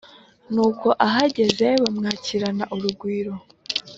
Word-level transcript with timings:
nuko 0.53 0.87
ahageze 1.05 1.67
bamwakirana 1.83 2.63
urugwiro, 2.73 3.33